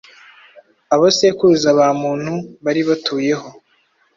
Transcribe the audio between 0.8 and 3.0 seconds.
abasekuruza ba muntu bari